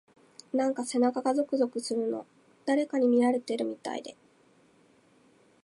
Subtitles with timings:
[0.51, 2.25] なんか背中がゾクゾクするの。
[2.65, 4.11] 誰かに見られてるみたいな…。